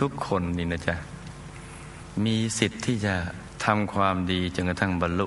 [0.00, 0.96] ทุกคนนี่นะจ๊ะ
[2.24, 3.14] มีสิทธิ์ที่จะ
[3.64, 5.26] ทำความดีจนกระทั่งบรรลุ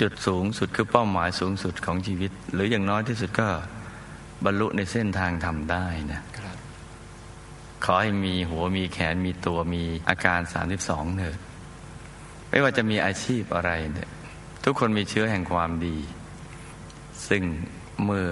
[0.00, 3.48] จุดสูงสุดคือเป้าหมายสูงสุดของชีวิต หรืออย่างน้อยที่สุดก็
[4.44, 6.20] บรรลุในเส้นทางทำได้นะ
[7.84, 10.40] ขอให้มีหัวมีแขนมีตัวมีอาการ
[10.78, 11.38] 32เถิด
[12.50, 14.08] ไม่ว่าจะมีอาชีพอะไรเนี่ย
[14.64, 15.96] ทุกคนมีเชื้อแห่งความดี
[17.28, 17.42] ซึ่ง
[18.04, 18.28] เมื่อ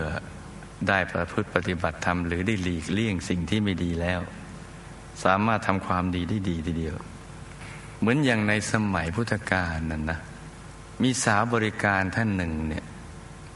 [0.88, 4.20] ได้ประพฤติปฏิบัติธรรมหรือได้หลีกเลี่ยงสิ่งที่ไม่ดีแล้ว
[5.24, 6.96] สามารถทำความดีได้ดีทีเดียว
[7.98, 10.20] เหมือนอย่างในสมัยพุทธกาลนั่นนะ
[11.02, 12.84] มีสาวบริการท่านหนึ่งเนี่ย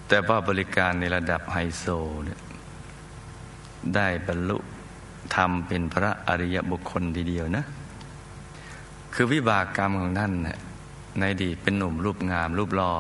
[0.08, 1.86] แต่ว่าบริการในระดับไฮโซ
[2.24, 2.40] เนี่ย
[3.94, 4.58] ได้บรรลุ
[5.36, 7.64] ทำเป็นพระอริยบุคคลทีเดียวนะ
[9.14, 10.58] คือวิบากกรรมของท่านเนี่ย
[11.20, 12.94] ในดีเป็นหนุ่มรูปงาม รูปหล่อ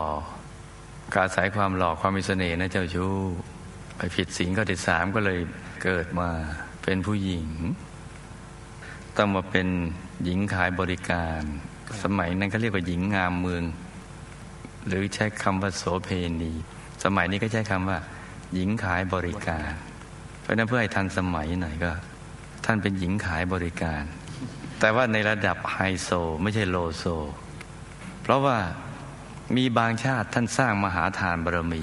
[1.14, 3.12] การสายความหล่อความมีเสน่ห์นะเจ้าชู้
[3.96, 5.38] ไปผิดศีลข้อที่สามก็เลย
[5.82, 6.28] เกิดมา
[6.82, 7.46] เป็นผู้หญิง
[9.16, 9.68] ต้องมาเป็น
[10.24, 11.40] หญิงขายบริการ
[12.02, 13.62] สมัยนั้นเขาเรียกว่าหญิงงามเมือง
[14.86, 16.08] หรือใช้คำว่าโสเพ
[16.42, 16.52] ณี
[17.04, 17.98] สมัยนี้ก็ใช้คำว่า
[18.54, 19.68] หญิงขายบริการ
[20.40, 21.92] เพราะนั้นเพื่อให้ทันสมัยหน่อยก็
[22.64, 24.02] ท่านเป็นหญิงขายบริการ
[24.80, 26.10] แต่ว่าในระดับไฮโซ
[26.42, 27.04] ไม่ใช่โลโซ
[28.22, 28.58] เพราะว่า
[29.56, 31.82] มีบางชาติท่านสร้างมหาทานบารมี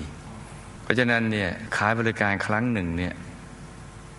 [0.83, 3.13] เพราะฉะนั้นเนี่ยขายบริการครั้งหนึ่งเนี่ย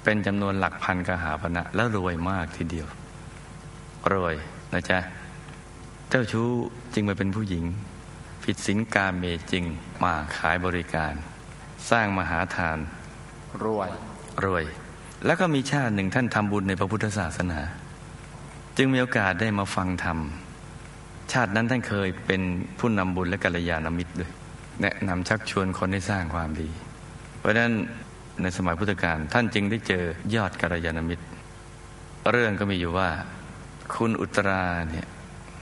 [0.04, 2.86] เป็นจำนวนหลักพันกหาพนะแล้วรวยมากทีเดียว
[4.12, 4.34] รวย
[4.72, 4.98] นะจ๊ะ
[6.08, 6.48] เจ้าชู้
[6.94, 7.64] จึงมาเป็นผู้หญิง
[8.44, 9.64] ผิดศีลกาเมจริง
[10.04, 11.12] มาขายบริการ
[11.90, 12.78] สร้างมหาทาน
[13.64, 13.90] รวย
[14.44, 14.64] รวย
[15.26, 17.60] แล้วก็มีชาติหนึ่งท่านทำบุญในพระพุทธศาสนา
[18.76, 20.18] จึงมีโอกาสได้มาฟังธรรม
[21.32, 22.42] ชาตินั้นท่านเคยเป็น
[22.78, 24.32] ผู้นำบุญและกัลยาณมิตรด้วย
[24.82, 26.68] แนะนำชักชวนคนให้สร้างความดี
[27.38, 27.72] เพราะฉะนั้น
[28.42, 31.24] ในสมัยพุทธกาลท่านจึงได้เจอยอดกัลยาณมิตร
[32.30, 33.08] เรื่องก็มีอยู่ว่า
[33.94, 35.06] คุณอุตราเนี่ย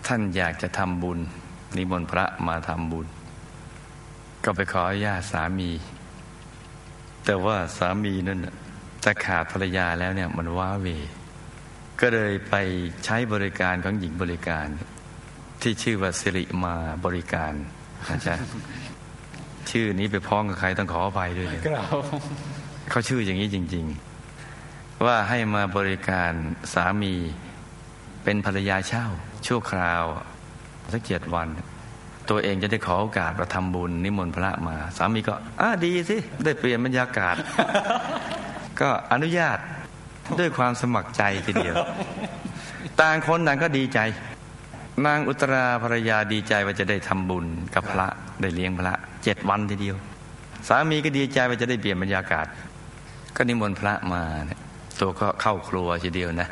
[0.07, 1.19] ท่านอยากจะทำบุญ
[1.77, 3.07] นิมนต์พระมาทำบุญ
[4.45, 5.71] ก็ไปขออนุญาตสามี
[7.25, 8.41] แต่ว่าสามีนั่น
[9.05, 10.87] จะขาดภรรยาแล้วเนี่ยมันว้าเว
[12.01, 12.55] ก็เลยไป
[13.05, 14.67] ใช้บริการของหญิงบริการ
[15.63, 17.53] ที่ชื่อว่าสิริมาบริการ
[18.09, 18.37] นะจ๊ะ
[19.71, 21.55] ชื่อนี้ไปพ้องกับใครต้องขออภัยด้วย
[22.91, 23.85] เขาชื่ออย่างนี้จริง
[24.45, 26.33] ๆ ว่าให้มาบริการ
[26.75, 27.15] สามี
[28.25, 29.07] เป็นภรรยาเช่า
[29.47, 30.05] ชั่วคราว
[30.93, 31.49] สักเจ็ดวัน
[32.31, 37.37] ตัวเองจะได้ขอโอกาสมาทำบุญนิมนต์พระมา สามีก็อ่าดีสิ ได้เปลี่ยนบรรยากาศ
[38.81, 39.59] ก็อนุญาต
[40.39, 41.75] ด้วยความสมัครใจทีเดียว
[43.01, 43.99] ต่างคนต่างก็ดีใจ
[45.07, 48.09] นางอุตราภรรยาดีใจว่าจะได้ทำบุญกับพระ
[48.41, 48.95] ได้เลี้ยงพระ
[49.25, 49.97] เจ็ดวันทีเดียว
[50.69, 52.47] สามีก็ดีใจว่าจะได้เปลี่ยนบรรยากาศ
[53.39, 54.61] ก็นิมนต์พระมาเนี่ย
[55.01, 56.49] ตัวก็เข้าครัวทีเดียวนะ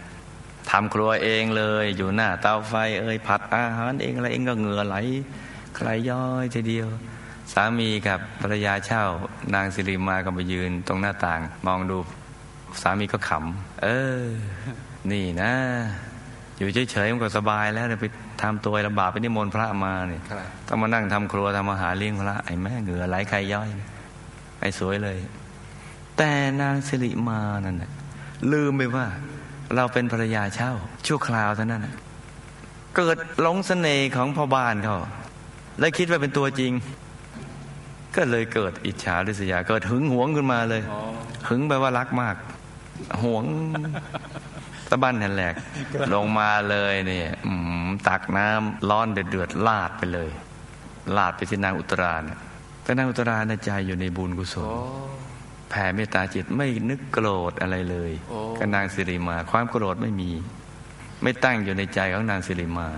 [0.71, 4.97] ทำครัวเองเลยอยู่หน้าเตาไฟเอ้ยผัดอาหารเองอะไรเองก็เหงื่อไหล
[5.77, 6.89] ใครย้อยทีเดียว
[7.53, 9.05] สามีกับภรรยาเช่า
[9.55, 11.99] นางสิริมาก็มายืนตรงหน้าต่าง มองดู
[12.83, 13.89] สามีก็ขำเอ
[14.21, 14.25] อ
[15.11, 15.53] นี่นะ
[16.59, 18.07] อยู่เฉยๆมันก็สบายแล้วไป
[18.43, 20.23] ทำตัวลำบากไปนิมนต์พระมาเนี่ย
[20.69, 23.69] ต้องมานั่งทำครัวทำอาหารเลี้ยงพระไอ้แม่เหงื่อไหลใครย่อย
[24.61, 25.19] ไอ้สวยเลย
[26.17, 27.77] แต่นางสิริมานั่น
[28.53, 29.07] ลืมไปว่า
[29.77, 30.73] เราเป็นภรรยาเช่า
[31.07, 31.87] ชั่วคราวเท่านั้น
[32.97, 34.99] เกิดหลงเสน่ห์ของพ่อบ้านเขา
[35.79, 36.73] แล้คิดว่าเป็นตัวจริง
[38.17, 40.83] ก็เลยเกิดอิจฉาริษยา เกิดหึงหวงขึ้นมาเลย
[41.49, 42.37] หึงแปลว่ารักมาก
[43.23, 43.45] หวง
[44.91, 45.55] ตะบันแหนแหลก
[46.15, 47.31] ลงมาเลยเนี่ย
[48.09, 50.31] ตักน้ำร้อนเดือดลาดไปเลย
[51.17, 52.39] ลาดไปที่นางอุตราเนี่ย
[52.83, 54.69] แต่นางอุตราในใจอยู่ในบุญกุศล
[55.71, 58.13] แผ่เมตตาจิตไม่นึกโกรธอะไรเลย
[58.59, 60.31] กับนางสิริมา ความโกรธไม่มี
[61.23, 62.89] ไม่ตั้งอยู่ในใจของนางสิริมา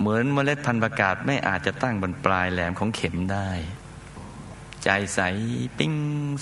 [0.00, 3.50] เหมือนเมล็ดพันธุ์ประกาศไม่อาจจะตั้งบนปลายแหลมของเข็มได้
[4.84, 5.20] ใจใส
[5.78, 5.92] ปิ้ง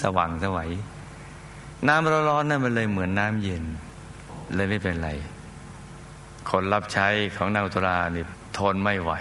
[0.03, 0.71] สว่างสวัย
[1.89, 3.65] น้ำร้อนๆนั่นมันเลยเหมือนน้ำเย็น
[4.55, 5.11] เลยไม่เป็นไร
[6.51, 8.25] คนรับใช้ของนางตุลานี่
[8.59, 9.13] ทนไม่ไหว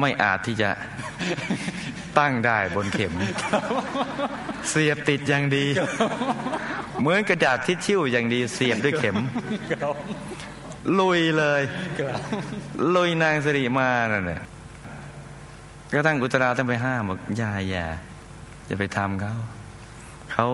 [0.00, 0.70] ไม่อาจที่จะ
[2.18, 3.12] ตั้งได้บนเข็ม
[4.68, 5.64] เสียบติดอย่างดี
[7.00, 9.16] เหมือนกระดาษทิชชิ่วอย่างดีเสียบด้วยเข็ม
[10.98, 11.62] ลุยเลย
[12.94, 14.42] ลุยนางสิริมานั่นแหละ
[15.92, 17.86] ก็ตั้งอุตราต้องไปห้ามบอกยาอย่า
[18.68, 19.34] จะไปทำเขา
[20.32, 20.46] เขา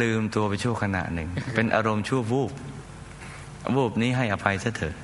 [0.00, 2.52] ลืมตัวไปชั่วขณะหนึ่ง เป็นอารมณ์ชั่ววูบ
[3.74, 4.94] วูบนี้ให้อภัยซะเถิด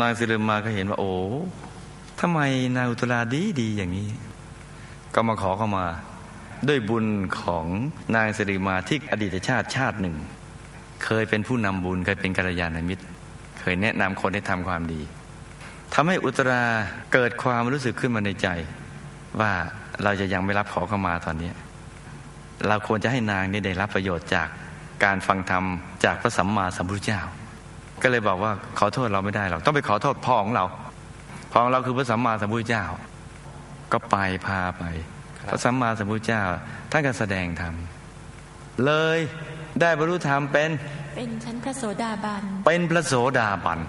[0.00, 1.12] นางสิริมาก็เห็นว่า โอ้
[2.20, 2.40] ทำไม
[2.76, 4.08] นางอุตราดีดีอย่างนี้
[5.14, 5.86] ก็มาขอเข้ามา
[6.68, 7.06] ด้วยบุญ
[7.40, 7.66] ของ
[8.16, 10.16] นางสิริมาที่อดีตชาติชาติหนึ่ง
[11.04, 13.04] เคยเป็นผู้นำบุญเคยเป็นกัลยาณมิตร
[13.60, 15.00] เคยแนะนำคนให้ทำความดี
[15.94, 16.62] ทำให้อุตรา
[17.12, 18.48] เกิดความรู้สึกขึ้นมาในใจ
[19.40, 19.52] ว่า
[20.02, 21.50] เราจะยังไม่รับขอเข้ามาตอนนี้
[22.68, 24.48] เราควรจะให้นางนี่ได้รับประโยชน์จาก
[25.04, 25.64] การฟังธรรม
[26.04, 27.20] จากพระสัมมาสัมพุทธเจ้า
[28.02, 30.64] ก็เลยบอกว่าขอโทษเราไม่ได้หรอกต้องไปขอโทษพ่อของเรา
[31.52, 32.84] พ่อของเราคือพระสัมมาสัมพุทธเจ้า
[33.92, 34.16] ก็ไป
[34.46, 34.84] พาไป
[35.50, 36.42] พระสัมมาสัมพุทธเจ้า
[36.90, 37.74] ท่านก็แสดงธรรม
[38.84, 39.18] เลย
[39.80, 40.70] ได้บรรลุธรรมเป็น
[41.16, 43.80] เป็นชั้นพระโสดาบันเป็นพระโสดาบัน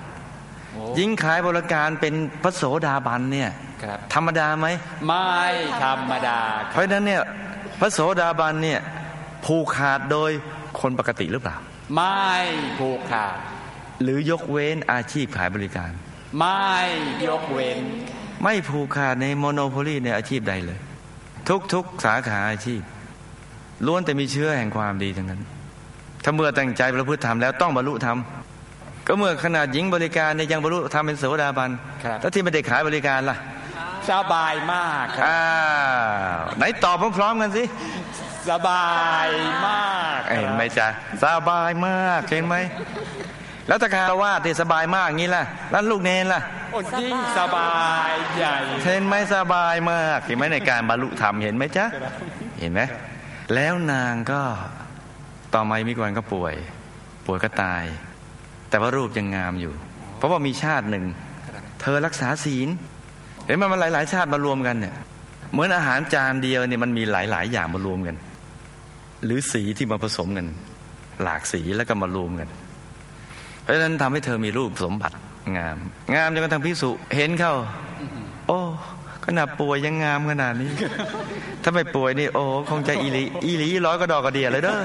[1.00, 2.14] ยิ่งขายบริการเป็น
[2.44, 3.52] พระโสดาบันเนี่ย
[3.84, 4.68] ครับธรรมดาไหม
[5.06, 5.38] ไม่
[5.84, 6.40] ธรรมดา
[6.72, 7.22] เพราะฉะนั้นเนี่ย
[7.80, 8.80] พระโสดาบันเนี่ย
[9.46, 10.32] ผูกขาดโดย
[10.80, 11.56] คนปกติหรือเปล่า
[11.96, 12.32] ไม่
[12.80, 13.38] ผูกขาด
[14.04, 15.92] หรือยกเว้นอาชีพขายบริการ
[16.40, 16.74] ไม่
[17.28, 17.80] ยกเว้น
[18.44, 20.80] ไม่ผูกขาดในโมโนโพลีในอาชีพใดเลย
[21.74, 22.82] ทุกๆสาขาอาชีพ
[23.86, 25.42] ล้วนแต่มีเชื้อแห่งความดีทั้งนั้น
[26.24, 28.18] ถ้าเมื่อตั้งใจประพฤติธรรมแล้วต้องบรรลุธรรม
[29.08, 31.72] ก็เมื่อขนาดหญิงบริการเนี่ยยังบรรลุธรรมเป็นโสดาบัน
[32.04, 33.38] ครับแล้วที่ไม่ได้ขายบริการล่ะ
[34.10, 35.44] สบายมากครับอ้า
[36.38, 37.64] วไหนตอบพร้อมๆกันสิ
[38.50, 38.88] สบา
[39.26, 39.28] ย
[39.68, 40.88] มากครับเห็นไหมจ๊ะ
[41.24, 42.56] สบายมากเห็นไหม
[43.68, 47.72] แล้วตะคารวาสที่สบายมากงี้ล่ะแล้วลูกเนนล่ะโอ้ยิ่งสบา
[48.10, 48.56] ยใหญ่
[48.86, 51.86] เห็นไหมสบายมากเห็นไหมในการบรรลุธรรมเห็นไหมจ๊ะ
[52.60, 52.82] เห็นไหม
[53.54, 54.42] แล้วนางก็
[55.54, 56.56] ต่อมามีวันก็ป่วย
[57.26, 57.84] ป่วยก็ตาย
[58.70, 59.74] แต่ว่ารูปยังงามอยู่
[60.18, 61.06] เพราะว่ามีชาติหนึ่ง
[61.82, 62.70] เธอรักษาศีล
[63.46, 64.94] เห็นไหมมันหลาย ๆ ชาติมารวมกันเนี่ย
[65.52, 68.16] เหมือนอาหารจานเดียวเนี่ยมันมีหลาย ๆ อย่างมารวมกัน
[69.26, 70.48] หรือสีที่มาผสมกัน
[71.24, 72.50] หลากสีแล้วก็มารวมกัน
[73.64, 75.16] เพราะฉะนั้นทำให้เธอมีรูปสมบัติ
[75.58, 75.78] งาม
[76.16, 77.54] งามจนกระทั่งพิสุเห็นเข้า
[78.48, 78.60] โอ้
[79.26, 80.72] ขนาดป่วยยังงามขนาดนี้
[81.64, 84.80] ถ้าไม่ป่วยนี่โอ้คงจะอีลีอีลีร้อยก็ดอกกระเดียเลยเด้อ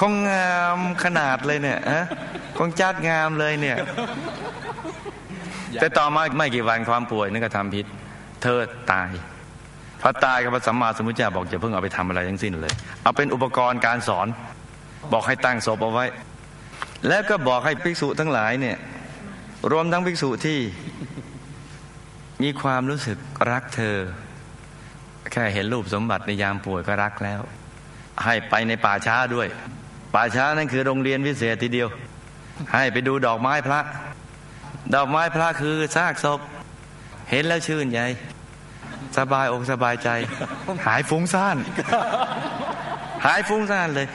[0.00, 2.04] คงงามขนาดเลยเนี่ยฮะ
[2.58, 3.76] คงจัดงามเลยเนี่ย
[5.80, 7.86] แต่ต่อมาไม่กี่วันความป่วยนั่นก็ทำพิษ
[8.42, 8.58] เธอ
[8.92, 9.10] ตาย
[10.00, 12.72] พอตายกับพระสัมมาสัมพุทธเจ้าบอกอย่าเพิ่งเอาไปทำอะไรทั้งสิ้นเลย
[13.02, 14.26] เอาเป็นอุปกรณ์การสอน
[15.12, 16.06] บอกให้ตั้งศพเอาไว้
[17.08, 18.76] แล้วก็บอกให้ภิกษุทั้งหลายเนี่ย
[19.70, 20.58] รวมทั้งภิกษุที่
[22.42, 23.18] มีความรู้สึก
[23.50, 23.96] รักเธอ
[25.32, 27.40] แค่เห็นรูปสมบัติในยามป่วยก็รักแล้ว
[28.24, 29.48] ให้ไปในป่าช้าด้วย
[30.14, 31.88] ป่าช้านั่นคือโรงเรียนวิเศษทีเดียว
[32.72, 33.80] ให้ไปดูดอกไม้พระ
[34.94, 36.40] ดอกไม้พระคือซากศพ
[37.30, 38.00] เห็นแล้วชื่นใจ
[39.18, 40.08] สบายอกสบายใจ
[40.86, 41.56] หายฟุ้งซ่าน
[43.26, 44.06] หายฟุ้งซ่านเลย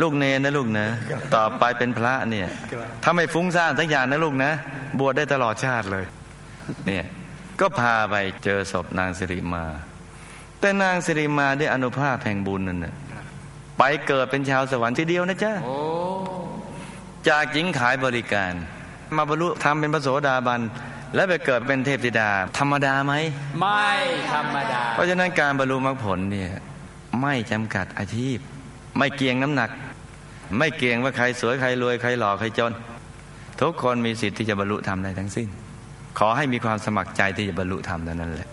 [0.00, 0.86] ลูกเนนนะลูกนะ
[1.34, 2.48] ต่อไปเป็นพระเนี่ย
[3.02, 4.52] ถ้าไม่ฟุ้งซ่านสักอย่างนะลูกนะ
[4.98, 6.04] บวชได้ตลอดชาติเลย
[6.86, 7.04] เนี่ย
[7.60, 8.14] ก็พาไป
[8.44, 9.64] เจอศพนางสิริมา
[10.60, 12.94] แต่นางสิริมาด้วยอนุภาพแห่งบุญนั่นน่ะ
[13.78, 15.76] ไปเกิดเป็นชาวสวรรค์ทีเดียวนะจ๊ะโอ้
[17.28, 18.52] จากหญิงขายบริการ
[19.16, 20.60] มาบรรลุทำเป็นพระโสดาบัน
[21.14, 23.14] แล้วไปเกิดเป็นเทพธิดา ธรรมดาไหม
[23.60, 23.88] ไม่
[24.32, 26.50] ธรรมดา เพราะฉะนั้นการบรรลุมรรคผลเนี่ย
[27.22, 28.38] ไม่จำกัดอาชีพ
[28.98, 29.70] ไม่เกี่ยงน้ำหนัก
[30.58, 32.72] ไม่เกี่ยงว่าใครสวยใครรวยใครหล่อใครจน
[33.60, 35.48] ทุกคนมีสิทธิ์ที่จะบรรลุธรรมได้ทั้งสิ้น
[36.18, 38.48] ขอให้มีความสมัครใจที่จะบรรลุธรรมเท่านั้นแหละ